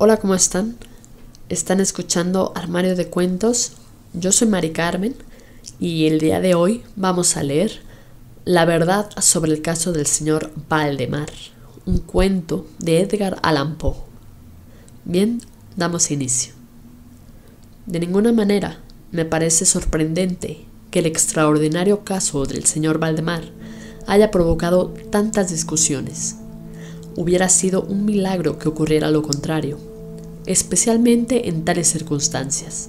[0.00, 0.76] Hola, ¿cómo están?
[1.48, 3.72] Están escuchando Armario de Cuentos.
[4.12, 5.16] Yo soy Mari Carmen
[5.80, 7.80] y el día de hoy vamos a leer
[8.44, 11.30] La verdad sobre el caso del señor Valdemar,
[11.84, 13.96] un cuento de Edgar Allan Poe.
[15.04, 15.42] Bien,
[15.74, 16.54] damos inicio.
[17.86, 18.78] De ninguna manera
[19.10, 23.42] me parece sorprendente que el extraordinario caso del señor Valdemar
[24.06, 26.36] haya provocado tantas discusiones.
[27.16, 29.87] Hubiera sido un milagro que ocurriera lo contrario,
[30.48, 32.88] especialmente en tales circunstancias.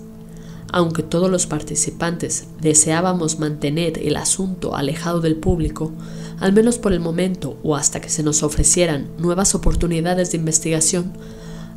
[0.72, 5.92] Aunque todos los participantes deseábamos mantener el asunto alejado del público,
[6.40, 11.12] al menos por el momento o hasta que se nos ofrecieran nuevas oportunidades de investigación,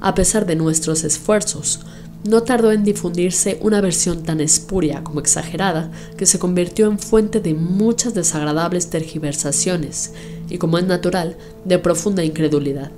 [0.00, 1.80] a pesar de nuestros esfuerzos,
[2.22, 7.40] no tardó en difundirse una versión tan espuria como exagerada que se convirtió en fuente
[7.40, 10.12] de muchas desagradables tergiversaciones
[10.48, 12.92] y, como es natural, de profunda incredulidad.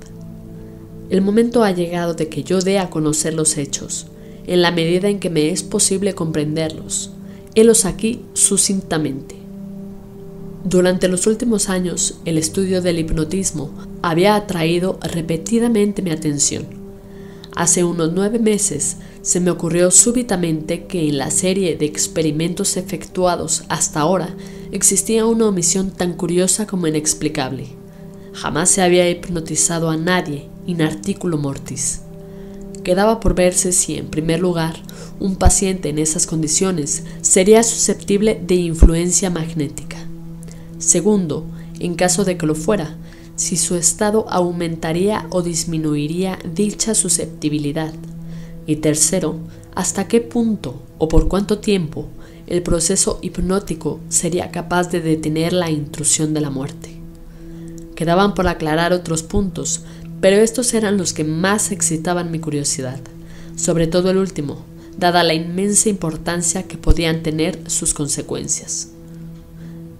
[1.15, 4.07] El momento ha llegado de que yo dé a conocer los hechos,
[4.47, 7.11] en la medida en que me es posible comprenderlos.
[7.55, 9.37] Helos aquí sucintamente.
[10.65, 16.65] Durante los últimos años, el estudio del hipnotismo había atraído repetidamente mi atención
[17.55, 23.63] Hace unos nueve meses se me ocurrió súbitamente que en la serie de experimentos efectuados
[23.69, 24.35] hasta ahora
[24.73, 27.84] existía una omisión tan curiosa como inexplicable.
[28.35, 32.01] Jamás se había hipnotizado a nadie in articulo mortis.
[32.83, 34.75] Quedaba por verse si, en primer lugar,
[35.21, 39.97] un paciente en esas condiciones sería susceptible de influencia magnética.
[40.79, 41.45] Segundo,
[41.79, 42.97] en caso de que lo fuera,
[43.37, 47.93] si su estado aumentaría o disminuiría dicha susceptibilidad.
[48.67, 49.37] Y tercero,
[49.75, 52.07] hasta qué punto o por cuánto tiempo
[52.47, 57.04] el proceso hipnótico sería capaz de detener la intrusión de la muerte.
[57.95, 59.83] Quedaban por aclarar otros puntos,
[60.21, 62.99] pero estos eran los que más excitaban mi curiosidad,
[63.55, 64.65] sobre todo el último,
[64.97, 68.89] dada la inmensa importancia que podían tener sus consecuencias.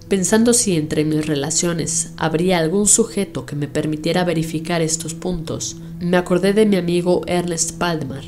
[0.08, 6.16] Pensando si entre mis relaciones habría algún sujeto que me permitiera verificar estos puntos, me
[6.16, 8.24] acordé de mi amigo Ernest Paldemar,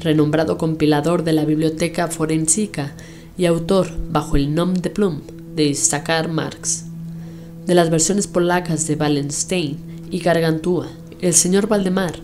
[0.00, 2.94] renombrado compilador de la Biblioteca Forensica
[3.36, 5.22] y autor, bajo el nom de plume,
[5.56, 6.84] de Istakar Marx,
[7.68, 9.76] de las versiones polacas de Wallenstein
[10.10, 10.88] y Gargantúa.
[11.20, 12.14] El señor Valdemar,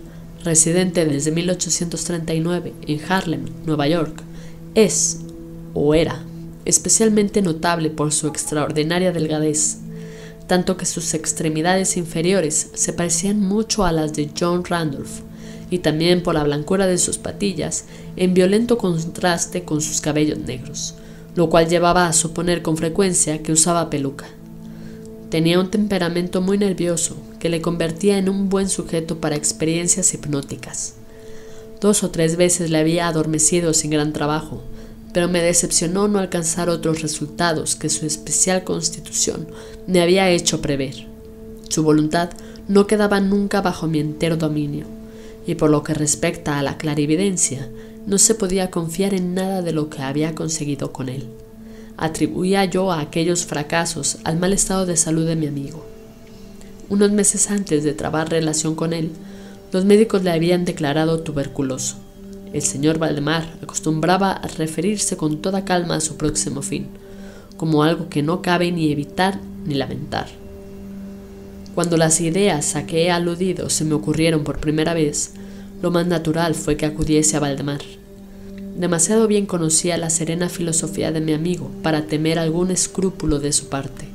[0.43, 4.23] residente desde 1839 en Harlem, Nueva York,
[4.75, 5.21] es,
[5.75, 6.25] o era,
[6.65, 9.81] especialmente notable por su extraordinaria delgadez,
[10.47, 15.21] tanto que sus extremidades inferiores se parecían mucho a las de John Randolph,
[15.69, 17.85] y también por la blancura de sus patillas,
[18.17, 20.95] en violento contraste con sus cabellos negros,
[21.35, 24.25] lo cual llevaba a suponer con frecuencia que usaba peluca.
[25.31, 30.95] Tenía un temperamento muy nervioso que le convertía en un buen sujeto para experiencias hipnóticas.
[31.81, 34.63] Dos o tres veces le había adormecido sin gran trabajo,
[35.13, 39.47] pero me decepcionó no alcanzar otros resultados que su especial constitución
[39.87, 41.07] me había hecho prever.
[41.69, 42.31] Su voluntad
[42.69, 44.87] no quedaba nunca bajo mi entero dominio,
[45.47, 47.69] y por lo que respecta a la clarividencia,
[48.07, 51.29] no se podía confiar en nada de lo que había conseguido con él.
[51.97, 55.87] Atribuía yo a aquellos fracasos al mal estado de salud de mi amigo.
[56.89, 59.13] Unos meses antes de trabar relación con él,
[59.73, 61.97] los médicos le habían declarado tuberculoso.
[62.53, 66.89] El señor Valdemar acostumbraba a referirse con toda calma a su próximo fin,
[67.57, 70.27] como algo que no cabe ni evitar ni lamentar.
[71.75, 75.33] Cuando las ideas a que he aludido se me ocurrieron por primera vez,
[75.83, 77.81] lo más natural fue que acudiese a Valdemar.
[78.77, 83.69] Demasiado bien conocía la serena filosofía de mi amigo para temer algún escrúpulo de su
[83.69, 84.07] parte.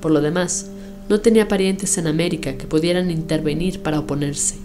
[0.00, 0.66] Por lo demás,
[1.08, 4.56] no tenía parientes en América que pudieran intervenir para oponerse.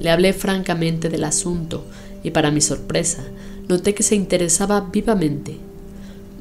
[0.00, 1.84] Le hablé francamente del asunto
[2.22, 3.24] y para mi sorpresa,
[3.68, 5.58] noté que se interesaba vivamente.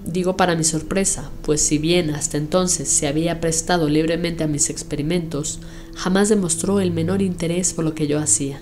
[0.06, 4.70] Digo para mi sorpresa, pues si bien hasta entonces se había prestado libremente a mis
[4.70, 5.60] experimentos,
[5.96, 8.62] jamás demostró el menor interés por lo que yo hacía.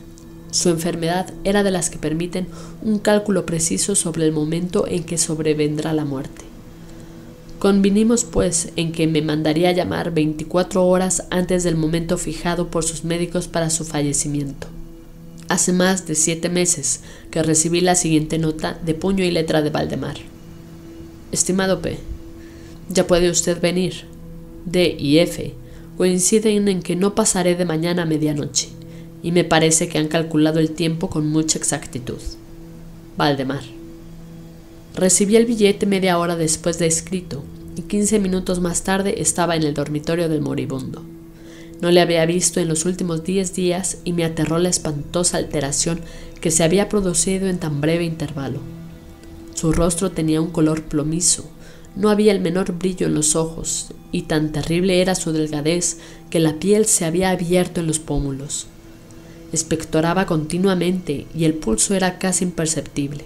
[0.58, 2.48] Su enfermedad era de las que permiten
[2.82, 6.46] un cálculo preciso sobre el momento en que sobrevendrá la muerte.
[7.60, 13.04] Convinimos, pues, en que me mandaría llamar 24 horas antes del momento fijado por sus
[13.04, 14.66] médicos para su fallecimiento.
[15.48, 19.70] Hace más de siete meses que recibí la siguiente nota de puño y letra de
[19.70, 20.18] Valdemar.
[21.32, 22.00] Estimado P,
[22.90, 24.06] ya puede usted venir.
[24.66, 25.54] D y F
[25.98, 28.70] coinciden en que no pasaré de mañana a medianoche,
[29.28, 32.22] y me parece que han calculado el tiempo con mucha exactitud.
[33.18, 33.60] Valdemar.
[34.96, 37.44] Recibí el billete media hora después de escrito,
[37.76, 41.04] y quince minutos más tarde estaba en el dormitorio del moribundo.
[41.82, 46.00] No le había visto en los últimos diez días y me aterró la espantosa alteración
[46.40, 48.62] que se había producido en tan breve intervalo.
[49.56, 51.44] Su rostro tenía un color plomizo,
[51.98, 55.98] no había el menor brillo en los ojos, y tan terrible era su delgadez
[56.30, 58.68] que la piel se había abierto en los pómulos.
[59.54, 63.24] Espectoraba continuamente y el pulso era casi imperceptible.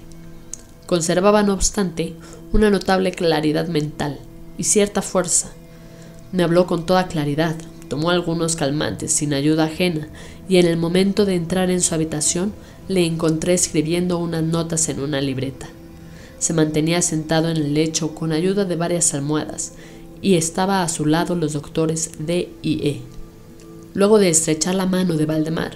[0.86, 2.14] Conservaba, no obstante,
[2.52, 4.20] una notable claridad mental
[4.58, 5.52] y cierta fuerza.
[6.32, 7.56] Me habló con toda claridad,
[7.88, 10.08] tomó algunos calmantes sin ayuda ajena
[10.48, 12.54] y en el momento de entrar en su habitación
[12.88, 15.70] le encontré escribiendo unas notas en una libreta.
[16.40, 19.74] Se mantenía sentado en el lecho con ayuda de varias almohadas
[20.22, 23.02] y estaba a su lado los doctores D y E.
[23.94, 25.76] Luego de estrechar la mano de Valdemar,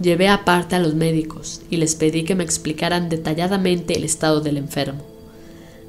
[0.00, 4.56] llevé aparte a los médicos y les pedí que me explicaran detalladamente el estado del
[4.56, 5.02] enfermo.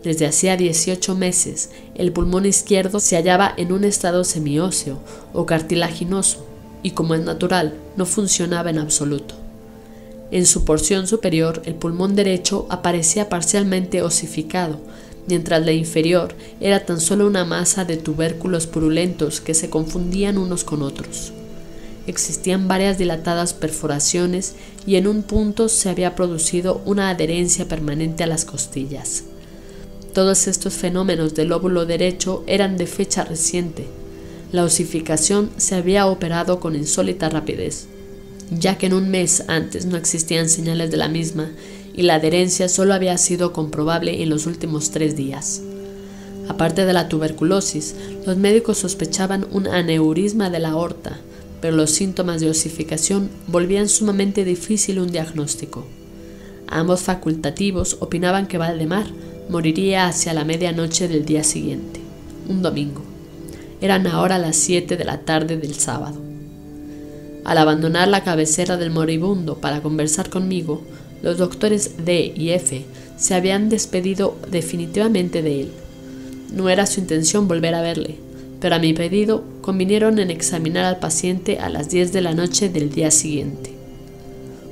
[0.03, 4.99] Desde hacía 18 meses, el pulmón izquierdo se hallaba en un estado semióseo
[5.31, 6.45] o cartilaginoso
[6.83, 9.35] y, como es natural, no funcionaba en absoluto.
[10.31, 14.79] En su porción superior, el pulmón derecho aparecía parcialmente osificado,
[15.27, 20.63] mientras la inferior era tan solo una masa de tubérculos purulentos que se confundían unos
[20.65, 21.31] con otros.
[22.05, 24.55] Existían varias dilatadas perforaciones
[24.85, 29.23] y en un punto se había producido una adherencia permanente a las costillas.
[30.13, 33.87] Todos estos fenómenos del lóbulo derecho eran de fecha reciente.
[34.51, 37.87] La osificación se había operado con insólita rapidez,
[38.51, 41.51] ya que en un mes antes no existían señales de la misma
[41.95, 45.61] y la adherencia solo había sido comprobable en los últimos tres días.
[46.49, 47.95] Aparte de la tuberculosis,
[48.25, 51.19] los médicos sospechaban un aneurisma de la aorta,
[51.63, 55.85] pero los síntomas de osificación volvían sumamente difícil un diagnóstico.
[56.67, 59.05] Ambos facultativos opinaban que Valdemar
[59.47, 62.01] Moriría hacia la medianoche del día siguiente,
[62.49, 63.01] un domingo.
[63.79, 66.17] Eran ahora las siete de la tarde del sábado.
[67.45, 70.81] Al abandonar la cabecera del moribundo para conversar conmigo,
[71.21, 72.83] los doctores D y F
[73.15, 75.71] se habían despedido definitivamente de él.
[76.53, 78.17] No era su intención volver a verle,
[78.63, 82.69] pero a mi pedido convinieron en examinar al paciente a las diez de la noche
[82.69, 83.73] del día siguiente.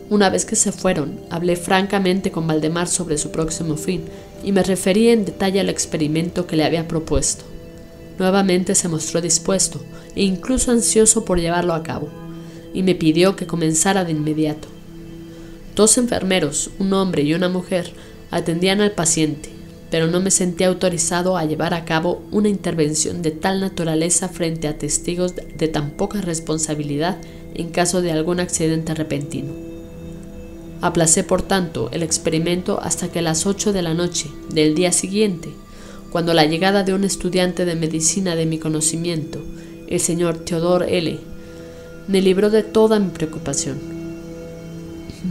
[0.10, 4.06] Una vez que se fueron, hablé francamente con Valdemar sobre su próximo fin
[4.46, 7.44] y me referí en detalle al experimento que le había propuesto.
[8.18, 9.84] Nuevamente se mostró dispuesto
[10.16, 12.08] e incluso ansioso por llevarlo a cabo,
[12.74, 14.70] y me pidió que comenzara de inmediato.
[15.76, 17.92] Dos enfermeros, un hombre y una mujer,
[18.32, 19.50] atendían al paciente,
[19.92, 24.68] pero no me sentía autorizado a llevar a cabo una intervención de tal naturaleza frente
[24.70, 27.18] a testigos de tan poca responsabilidad
[27.54, 29.52] en caso de algún accidente repentino.
[30.80, 34.94] Aplacé, por tanto, el experimento hasta que a las ocho de la noche del día
[34.94, 35.50] siguiente,
[36.10, 39.40] cuando la llegada de un estudiante de medicina de mi conocimiento,
[39.88, 41.20] el señor Theodore L.,
[42.08, 43.92] me libró de toda mi preocupación.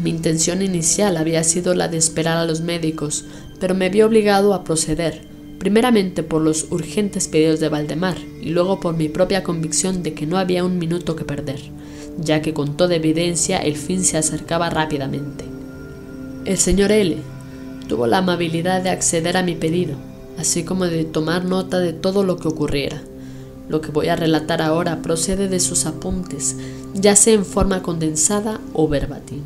[0.04, 3.24] Mi intención inicial había sido la de esperar a los médicos,
[3.60, 5.20] pero me vi obligado a proceder,
[5.58, 10.26] primeramente por los urgentes pedidos de Valdemar y luego por mi propia convicción de que
[10.26, 11.60] no había un minuto que perder
[12.18, 15.44] ya que con toda evidencia el fin se acercaba rápidamente.
[16.44, 17.16] El señor L
[17.88, 19.94] tuvo la amabilidad de acceder a mi pedido,
[20.38, 23.02] así como de tomar nota de todo lo que ocurriera.
[23.68, 26.56] Lo que voy a relatar ahora procede de sus apuntes,
[26.94, 29.42] ya sea en forma condensada o verbatim.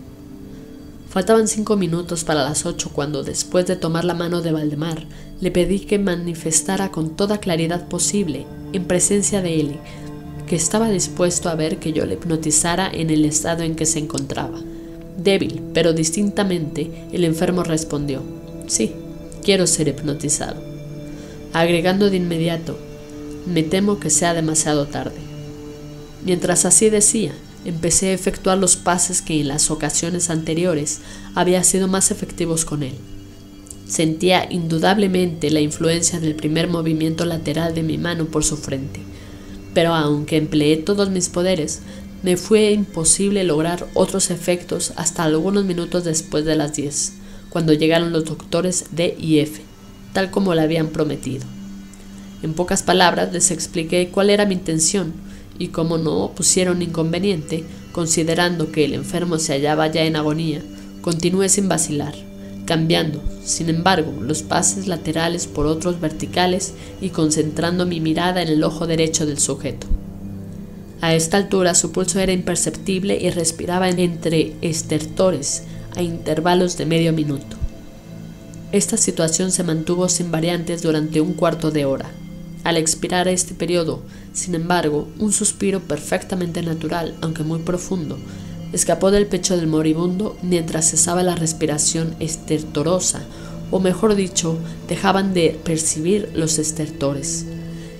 [1.14, 5.06] Faltaban cinco minutos para las ocho cuando, después de tomar la mano de Valdemar,
[5.40, 9.76] le pedí que manifestara con toda claridad posible, en presencia de él,
[10.48, 14.00] que estaba dispuesto a ver que yo le hipnotizara en el estado en que se
[14.00, 14.58] encontraba.
[15.16, 18.20] Débil, pero distintamente, el enfermo respondió,
[18.66, 18.90] sí,
[19.44, 20.60] quiero ser hipnotizado.
[21.52, 22.76] Agregando de inmediato,
[23.46, 25.20] me temo que sea demasiado tarde.
[26.24, 31.00] Mientras así decía, empecé a efectuar los pases que en las ocasiones anteriores
[31.34, 32.94] había sido más efectivos con él.
[33.86, 39.00] Sentía indudablemente la influencia del primer movimiento lateral de mi mano por su frente
[39.74, 41.80] pero aunque empleé todos mis poderes,
[42.22, 47.12] me fue imposible lograr otros efectos hasta algunos minutos después de las 10,
[47.50, 49.60] cuando llegaron los doctores D y F,
[50.14, 51.44] tal como le habían prometido.
[52.42, 55.12] En pocas palabras les expliqué cuál era mi intención
[55.58, 60.62] y como no pusieron inconveniente, considerando que el enfermo se hallaba ya en agonía,
[61.02, 62.14] continué sin vacilar
[62.64, 68.64] cambiando, sin embargo, los pases laterales por otros verticales y concentrando mi mirada en el
[68.64, 69.86] ojo derecho del sujeto.
[71.00, 75.64] A esta altura su pulso era imperceptible y respiraba entre estertores
[75.96, 77.56] a intervalos de medio minuto.
[78.72, 82.10] Esta situación se mantuvo sin variantes durante un cuarto de hora.
[82.64, 84.02] Al expirar este periodo,
[84.34, 88.18] Sin embargo, un suspiro perfectamente natural, aunque muy profundo,
[88.72, 93.22] escapó del pecho del moribundo mientras cesaba la respiración estertorosa,
[93.70, 97.46] o mejor dicho, dejaban de percibir los estertores.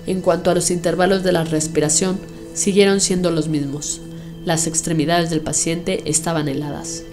[0.07, 2.19] En cuanto a los intervalos de la respiración,
[2.53, 4.01] siguieron siendo los mismos.
[4.43, 7.03] Las extremidades del paciente estaban heladas.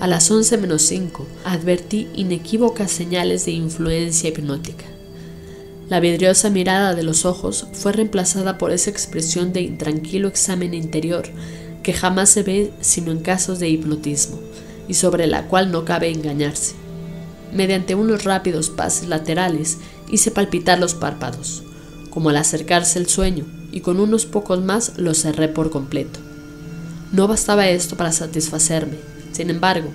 [0.00, 4.86] A las 11 menos 5 advertí inequívocas señales de influencia hipnótica.
[5.90, 11.24] La vidriosa mirada de los ojos fue reemplazada por esa expresión de intranquilo examen interior
[11.82, 14.38] que jamás se ve sino en casos de hipnotismo,
[14.86, 16.76] y sobre la cual no cabe engañarse.
[17.52, 19.78] Mediante unos rápidos pases laterales
[20.08, 21.64] hice palpitar los párpados,
[22.10, 26.20] como al acercarse el sueño, y con unos pocos más los cerré por completo.
[27.10, 28.98] No bastaba esto para satisfacerme,
[29.32, 29.88] sin embargo,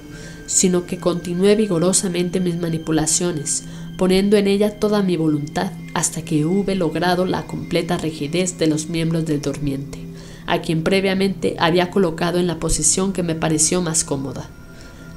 [0.46, 3.64] sino que continué vigorosamente mis manipulaciones,
[3.98, 8.90] poniendo en ella toda mi voluntad hasta que hube logrado la completa rigidez de los
[8.90, 10.06] miembros del durmiente
[10.48, 14.48] a quien previamente había colocado en la posición que me pareció más cómoda.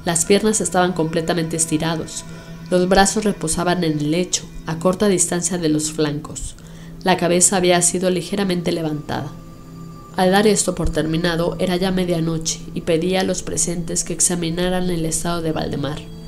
[0.05, 2.23] Las piernas estaban completamente estirados,
[2.71, 6.55] los brazos reposaban en el lecho, a corta distancia de los flancos.
[7.03, 9.31] La cabeza había sido ligeramente levantada.
[10.15, 14.89] Al dar esto por terminado era ya medianoche y pedí a los presentes que examinaran
[14.89, 16.18] el estado de Valdemar.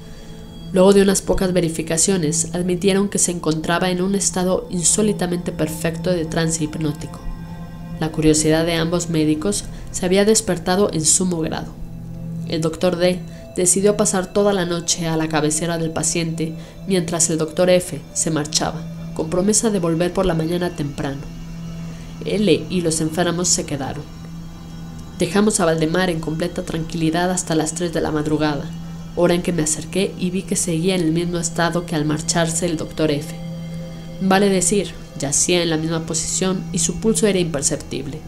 [0.73, 6.25] Luego de unas pocas verificaciones, admitieron que se encontraba en un estado insólitamente perfecto de
[6.25, 7.19] trance hipnótico.
[7.99, 11.73] La curiosidad de ambos médicos se había despertado en sumo grado.
[12.47, 13.19] El doctor D
[13.55, 16.53] decidió pasar toda la noche a la cabecera del paciente
[16.87, 18.81] mientras el doctor F se marchaba,
[19.13, 21.21] con promesa de volver por la mañana temprano.
[22.25, 24.03] L y los enfermos se quedaron.
[25.19, 28.69] Dejamos a Valdemar en completa tranquilidad hasta las 3 de la madrugada,
[29.15, 32.05] hora en que me acerqué y vi que seguía en el mismo estado que al
[32.05, 33.35] marcharse el doctor F.
[34.21, 38.19] Vale decir, Yacía en la misma posición y su pulso era imperceptible.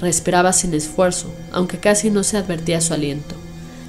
[0.00, 3.34] Respiraba sin esfuerzo, aunque casi no se advertía su aliento,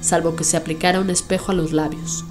[0.00, 2.24] salvo que se aplicara un espejo a los labios.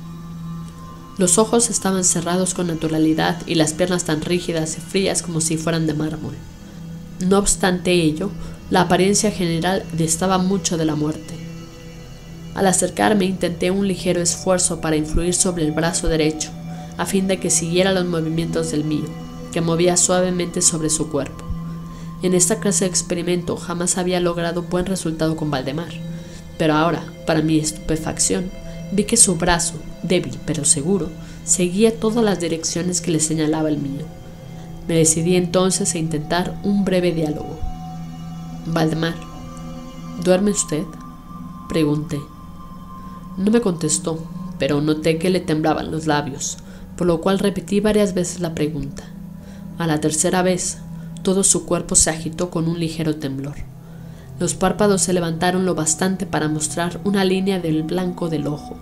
[1.18, 5.58] Los ojos estaban cerrados con naturalidad y las piernas tan rígidas y frías como si
[5.58, 6.36] fueran de mármol.
[7.26, 8.32] No obstante ello,
[8.70, 11.41] la apariencia general distaba mucho de la muerte.
[12.56, 16.50] Al acercarme intenté un ligero esfuerzo para influir sobre el brazo derecho,
[16.98, 19.06] a fin de que siguiera los movimientos del mío
[19.52, 21.44] que movía suavemente sobre su cuerpo.
[22.24, 25.92] En esta clase de experimento jamás había logrado buen resultado con Valdemar,
[26.58, 28.52] pero ahora, para mi estupefacción,
[28.92, 31.10] vi que su brazo, débil pero seguro,
[31.44, 34.06] seguía todas las direcciones que le señalaba el mío.
[34.88, 37.60] Me decidí entonces a intentar un breve diálogo.
[38.68, 39.16] Valdemar,
[40.24, 40.84] ¿duerme usted?
[41.70, 42.20] Pregunté.
[43.38, 44.20] No me contestó,
[44.60, 46.58] pero noté que le temblaban los labios,
[46.96, 49.04] por lo cual repetí varias veces la pregunta.
[49.78, 50.78] A la tercera vez,
[51.24, 53.56] todo su cuerpo se agitó con un ligero temblor.
[54.40, 58.78] Los párpados se levantaron lo bastante para mostrar una línea del blanco del ojo.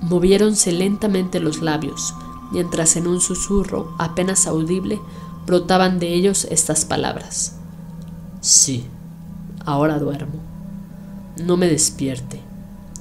[0.00, 2.14] Moviéronse lentamente los labios,
[2.50, 5.00] mientras en un susurro apenas audible
[5.46, 7.56] brotaban de ellos estas palabras.
[8.40, 8.86] Sí,
[9.64, 10.40] ahora duermo.
[11.42, 12.40] No me despierte.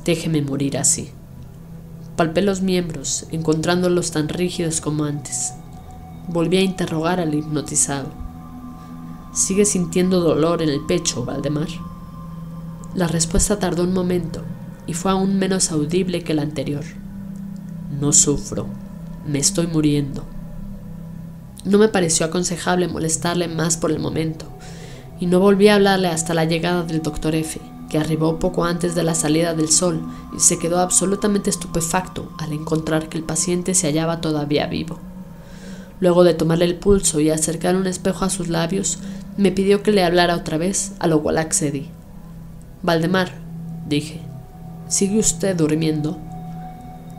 [0.03, 1.11] Déjeme morir así.
[2.15, 5.53] Palpé los miembros, encontrándolos tan rígidos como antes.
[6.27, 8.09] Volví a interrogar al hipnotizado.
[9.33, 11.69] ¿Sigue sintiendo dolor en el pecho, Valdemar?
[12.95, 14.41] La respuesta tardó un momento
[14.87, 16.83] y fue aún menos audible que la anterior.
[17.99, 18.67] No sufro,
[19.27, 20.25] me estoy muriendo.
[21.63, 24.47] No me pareció aconsejable molestarle más por el momento,
[25.19, 27.61] y no volví a hablarle hasta la llegada del doctor F,
[27.91, 29.99] que arribó poco antes de la salida del sol
[30.33, 34.97] y se quedó absolutamente estupefacto al encontrar que el paciente se hallaba todavía vivo.
[35.99, 38.99] Luego de tomarle el pulso y acercar un espejo a sus labios,
[39.35, 41.89] me pidió que le hablara otra vez, a lo cual accedí.
[42.81, 43.33] Valdemar,
[43.89, 44.21] dije,
[44.87, 46.17] ¿sigue usted durmiendo?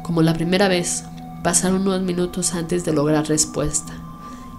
[0.02, 1.04] Como la primera vez,
[1.44, 3.92] pasaron unos minutos antes de lograr respuesta,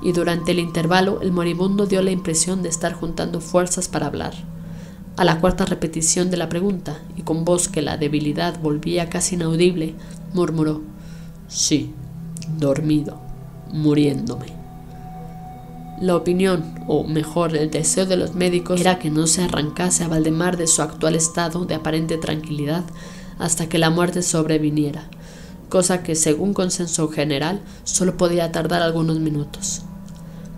[0.03, 4.52] y durante el intervalo el moribundo dio la impresión de estar juntando fuerzas para hablar.
[5.15, 9.35] A la cuarta repetición de la pregunta, y con voz que la debilidad volvía casi
[9.35, 9.95] inaudible,
[10.33, 10.81] murmuró,
[11.47, 11.93] Sí,
[12.57, 13.23] dormido
[13.73, 14.45] muriéndome.
[15.99, 20.07] La opinión, o mejor el deseo de los médicos, era que no se arrancase a
[20.07, 22.83] Valdemar de su actual estado de aparente tranquilidad
[23.39, 25.09] hasta que la muerte sobreviniera,
[25.69, 29.81] cosa que, según consenso general, solo podía tardar algunos minutos.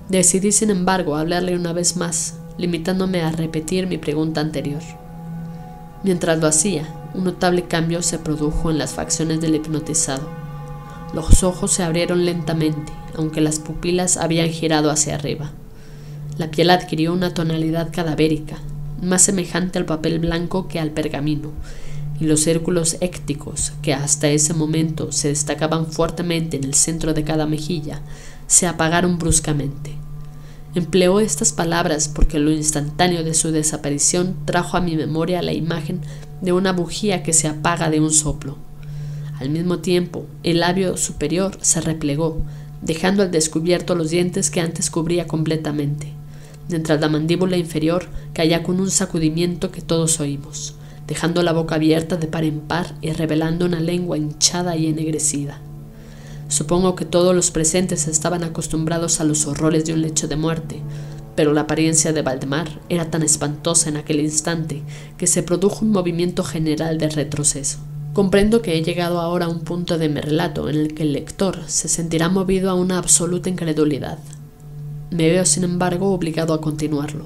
[0.10, 4.82] Decidí, sin embargo, hablarle una vez más, limitándome a repetir mi pregunta anterior.
[6.04, 10.28] Mientras lo hacía, un notable cambio se produjo en las facciones del hipnotizado.
[11.14, 15.52] Los ojos se abrieron lentamente aunque las pupilas habían girado hacia arriba.
[16.38, 18.58] La piel adquirió una tonalidad cadavérica,
[19.02, 21.52] más semejante al papel blanco que al pergamino,
[22.20, 27.24] y los círculos écticos, que hasta ese momento se destacaban fuertemente en el centro de
[27.24, 28.02] cada mejilla,
[28.48, 29.96] se apagaron bruscamente.
[30.75, 36.01] Empleó estas palabras porque lo instantáneo de su desaparición trajo a mi memoria la imagen
[36.41, 38.58] de una bujía que se apaga de un soplo.
[39.39, 42.41] Al mismo tiempo, el labio superior se replegó,
[42.82, 46.12] dejando al descubierto los dientes que antes cubría completamente,
[46.67, 50.75] mientras la mandíbula inferior caía con un sacudimiento que todos oímos,
[51.08, 55.62] dejando la boca abierta de par en par y revelando una lengua hinchada y ennegrecida.
[56.48, 60.82] Supongo que todos los presentes estaban acostumbrados a los horrores de un lecho de muerte,
[61.36, 64.84] pero la apariencia de Valdemar era tan espantosa en aquel instante
[65.18, 67.80] que se produjo un movimiento general de retroceso.
[68.14, 71.14] Comprendo que he llegado ahora a un punto de mi relato en el que el
[71.14, 74.20] lector se sentirá movido a una absoluta incredulidad.
[75.12, 77.25] Me veo, sin embargo, obligado a continuarlo.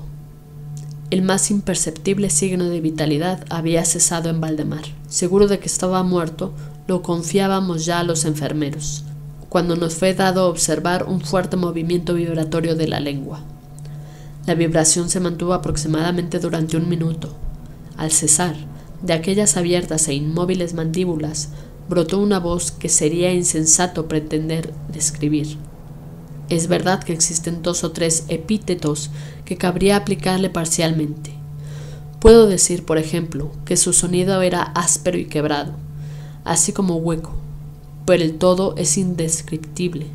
[1.11, 4.83] El más imperceptible signo de vitalidad había cesado en Valdemar.
[5.07, 6.53] Seguro de que estaba muerto,
[6.87, 9.03] lo confiábamos ya a los enfermeros
[9.49, 13.41] cuando nos fue dado observar un fuerte movimiento vibratorio de la lengua.
[14.45, 17.35] La vibración se mantuvo aproximadamente durante un minuto.
[17.97, 18.55] Al cesar,
[19.01, 21.49] de aquellas abiertas e inmóviles mandíbulas
[21.89, 25.57] brotó una voz que sería insensato pretender describir.
[26.49, 29.09] Es verdad que existen dos o tres epítetos
[29.45, 31.33] que cabría aplicarle parcialmente.
[32.19, 35.73] Puedo decir, por ejemplo, que su sonido era áspero y quebrado,
[36.43, 37.38] así como hueco,
[38.09, 40.07] pero el todo es indescriptible,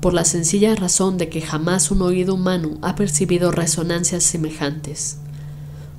[0.00, 5.18] por la sencilla razón de que jamás un oído humano ha percibido resonancias semejantes.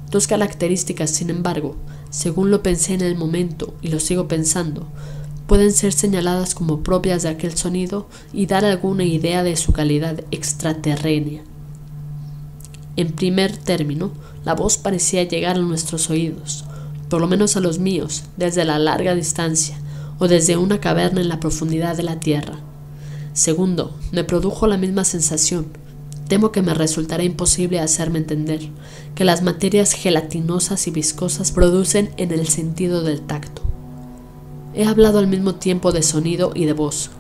[0.10, 1.76] Dos características, sin embargo,
[2.10, 4.88] según lo pensé en el momento y lo sigo pensando,
[5.46, 10.24] pueden ser señaladas como propias de aquel sonido y dar alguna idea de su calidad
[10.32, 11.44] extraterrena.
[12.96, 14.10] En primer término,
[14.44, 16.66] la voz parecía llegar a nuestros oídos,
[17.10, 19.78] por lo menos a los míos, desde la larga distancia,
[20.20, 22.60] o desde una caverna en la profundidad de la tierra.
[23.34, 25.68] Segundo, me produjo la misma sensación.
[26.28, 28.70] Temo que me resultará imposible hacerme entender
[29.16, 33.62] que las materias gelatinosas y viscosas producen en el sentido del tacto.
[34.74, 37.12] He hablado al mismo tiempo de sonido y de voz.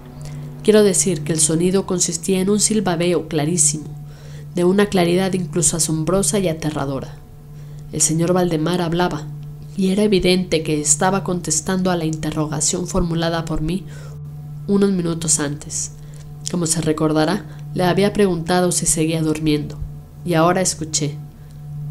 [0.63, 3.85] Quiero decir que el sonido consistía en un silbabeo clarísimo,
[4.53, 7.15] de una claridad incluso asombrosa y aterradora.
[7.93, 9.27] El señor Valdemar hablaba,
[9.77, 13.85] y era evidente que estaba contestando a la interrogación formulada por mí
[14.67, 15.91] unos minutos antes.
[16.49, 19.77] Como se recordará, le había preguntado si seguía durmiendo,
[20.25, 21.15] y ahora escuché.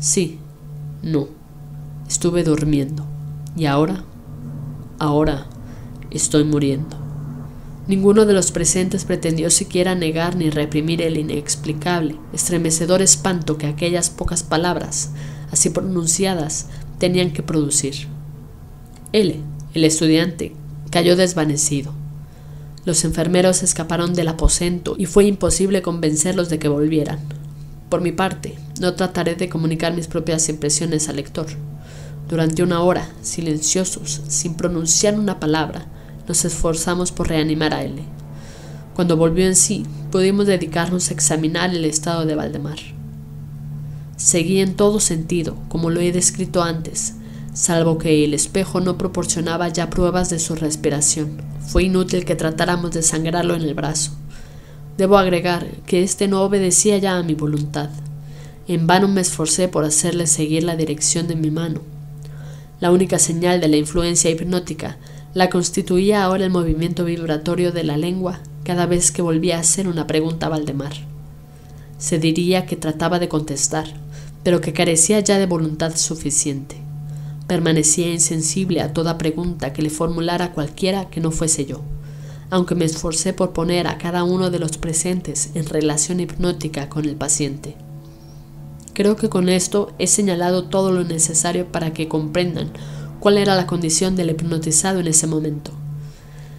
[0.01, 0.41] Sí,
[1.03, 1.29] no,
[2.09, 3.07] estuve durmiendo,
[3.57, 4.03] y ahora,
[4.99, 5.47] ahora
[6.11, 6.97] estoy muriendo.
[7.87, 14.11] Ninguno de los presentes pretendió siquiera negar ni reprimir el inexplicable, estremecedor espanto que aquellas
[14.11, 15.13] pocas palabras,
[15.53, 16.67] así pronunciadas,
[16.99, 18.09] tenían que producir.
[19.13, 19.43] Él,
[19.75, 20.55] el estudiante,
[20.91, 21.93] cayó desvanecido.
[22.85, 27.19] Los enfermeros escaparon del aposento y fue imposible convencerlos de que volvieran.
[27.89, 31.47] Por mi parte, no trataré de comunicar mis propias impresiones al lector.
[32.29, 35.87] Durante una hora, silenciosos, sin pronunciar una palabra,
[36.27, 37.97] nos esforzamos por reanimar a él.
[38.95, 42.96] Cuando volvió en sí, pudimos dedicarnos a examinar el estado de Valdemar.
[44.27, 47.15] Seguí en todo sentido, como lo he descrito antes,
[47.55, 51.41] salvo que el espejo no proporcionaba ya pruebas de su respiración.
[51.65, 54.11] Fue inútil que tratáramos de sangrarlo en el brazo.
[54.99, 57.89] Debo agregar que éste no obedecía ya a mi voluntad.
[58.67, 61.83] En vano me esforcé por hacerle seguir la dirección de mi mano.
[62.81, 64.97] La única señal de la influencia hipnótica
[65.35, 69.87] la constituía ahora el movimiento vibratorio de la lengua cada vez que volvía a hacer
[69.87, 70.95] una pregunta a Valdemar.
[71.99, 73.87] Se diría que trataba de contestar,
[74.47, 76.77] pero que carecía ya de voluntad suficiente.
[77.49, 81.81] Permanecía insensible a toda pregunta que le formulara cualquiera que no fuese yo,
[82.49, 87.07] aunque me esforcé por poner a cada uno de los presentes en relación hipnótica con
[87.07, 87.75] el paciente.
[88.93, 92.71] Creo que con esto he señalado todo lo necesario para que comprendan
[93.19, 95.73] cuál era la condición del hipnotizado en ese momento.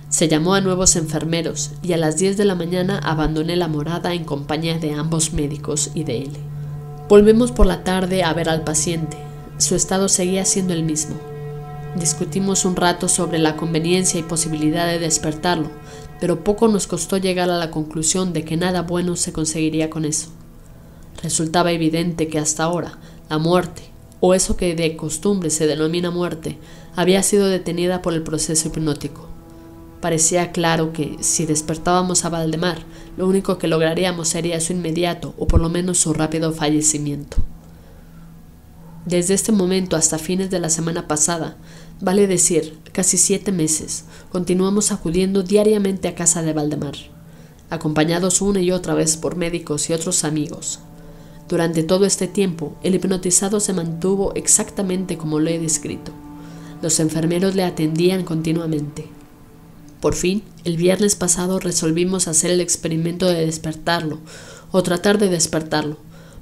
[0.10, 4.14] Se llamó a nuevos enfermeros y a las 10 de la mañana abandoné la morada
[4.14, 6.32] en compañía de ambos médicos y de él.
[7.10, 9.16] Volvemos por la tarde a ver al paciente.
[9.60, 11.16] Su estado seguía siendo el mismo.
[11.96, 15.70] Discutimos un rato sobre la conveniencia y posibilidad de despertarlo,
[16.20, 20.04] pero poco nos costó llegar a la conclusión de que nada bueno se conseguiría con
[20.04, 20.28] eso.
[21.24, 22.98] Resultaba evidente que hasta ahora
[23.30, 23.84] la muerte,
[24.20, 26.58] o eso que de costumbre se denomina muerte,
[26.94, 29.37] había sido detenida por el proceso hipnótico.
[30.02, 32.80] Parecía claro que, si despertábamos a Valdemar,
[33.18, 37.38] lo único que lograríamos sería su inmediato o por lo menos su rápido fallecimiento.
[39.06, 41.56] Desde este momento hasta fines de la semana pasada,
[42.00, 46.96] vale decir, casi siete meses, continuamos acudiendo diariamente a casa de Valdemar,
[47.70, 50.80] acompañados una y otra vez por médicos y otros amigos.
[51.48, 56.12] Durante todo este tiempo, el hipnotizado se mantuvo exactamente como lo he descrito.
[56.82, 59.17] Los enfermeros le atendían continuamente.
[60.00, 64.20] Por fin, el viernes pasado resolvimos hacer el experimento de despertarlo,
[64.72, 65.98] o tratar de despertarlo,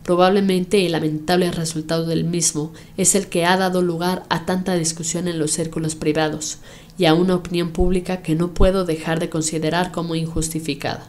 [0.06, 5.28] Probablemente el lamentable resultado del mismo es el que ha dado lugar a tanta discusión
[5.28, 6.60] en los círculos privados
[6.96, 11.08] y a una opinión pública que no puedo dejar de considerar como injustificada.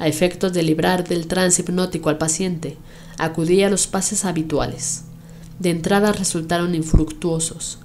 [0.00, 2.76] A efectos de librar del trance hipnótico al paciente,
[3.18, 5.04] acudí a los pases habituales.
[5.60, 7.78] De entrada resultaron infructuosos.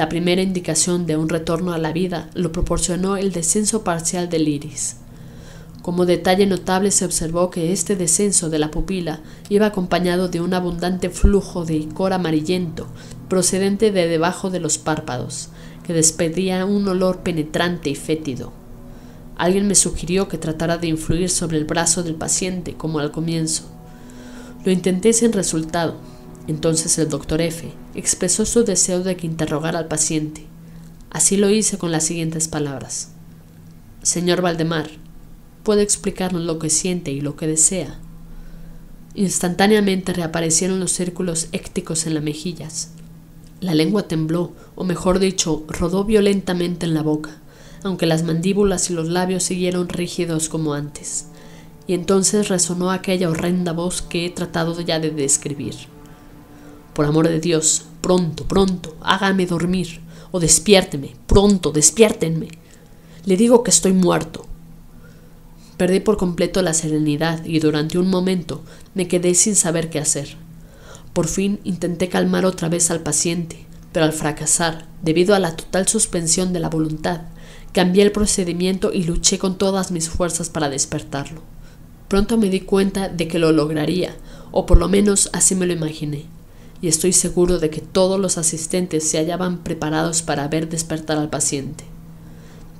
[0.00, 4.48] La primera indicación de un retorno a la vida lo proporcionó el descenso parcial del
[4.48, 4.96] iris.
[5.82, 10.54] Como detalle notable se observó que este descenso de la pupila iba acompañado de un
[10.54, 12.86] abundante flujo de icor amarillento
[13.28, 15.50] procedente de debajo de los párpados,
[15.86, 18.54] que despedía un olor penetrante y fétido.
[19.36, 23.64] Alguien me sugirió que tratara de influir sobre el brazo del paciente, como al comienzo.
[24.64, 25.96] Lo intenté sin resultado.
[26.48, 30.46] Entonces el doctor F expresó su deseo de que interrogara al paciente.
[31.10, 33.10] Así lo hice con las siguientes palabras.
[34.02, 34.90] Señor Valdemar,
[35.62, 37.98] puede explicarnos lo que siente y lo que desea.
[39.14, 42.90] Instantáneamente reaparecieron los círculos écticos en las mejillas.
[43.60, 47.42] La lengua tembló, o mejor dicho, rodó violentamente en la boca,
[47.82, 51.26] aunque las mandíbulas y los labios siguieron rígidos como antes.
[51.86, 55.74] Y entonces resonó aquella horrenda voz que he tratado ya de describir.
[57.00, 62.48] Por amor de Dios, pronto, pronto, hágame dormir, o despiérteme, pronto, despiértenme.
[63.24, 64.44] Le digo que estoy muerto,
[65.78, 68.60] Perdí por completo la serenidad y durante un momento
[68.94, 70.36] me quedé sin saber qué hacer.
[71.14, 75.88] Por fin intenté calmar otra vez al paciente, pero al fracasar, debido a la total
[75.88, 77.22] suspensión de la voluntad,
[77.72, 81.40] cambié el procedimiento y luché con todas mis fuerzas para despertarlo.
[82.08, 84.14] Pronto me di cuenta de que lo lograría,
[84.50, 86.26] o por lo menos así me lo imaginé,
[86.82, 91.30] y estoy seguro de que todos los asistentes se hallaban preparados para ver despertar al
[91.30, 91.84] paciente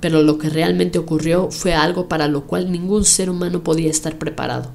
[0.01, 4.17] pero lo que realmente ocurrió fue algo para lo cual ningún ser humano podía estar
[4.17, 4.71] preparado.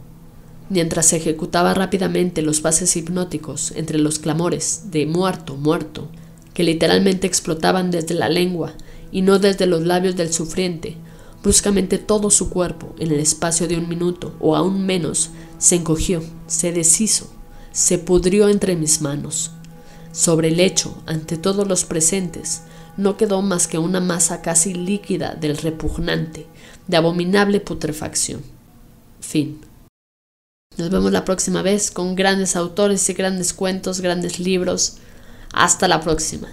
[0.70, 6.08] Mientras se ejecutaba rápidamente los pases hipnóticos entre los clamores de muerto, muerto,
[6.54, 8.72] que literalmente explotaban desde la lengua
[9.12, 10.96] y no desde los labios del sufriente,
[11.42, 16.22] bruscamente todo su cuerpo, en el espacio de un minuto o aún menos, se encogió,
[16.46, 17.30] se deshizo,
[17.76, 19.50] se pudrió entre mis manos.
[20.10, 22.62] Sobre el lecho, ante todos los presentes,
[22.96, 26.46] no quedó más que una masa casi líquida del repugnante,
[26.86, 28.40] de abominable putrefacción.
[29.20, 29.60] Fin.
[30.78, 34.96] Nos vemos la próxima vez con grandes autores y grandes cuentos, grandes libros.
[35.52, 36.48] Hasta la próxima.